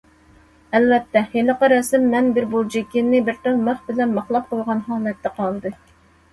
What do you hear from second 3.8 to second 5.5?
بىلەن مىخلاپ قويغان ھالەتتە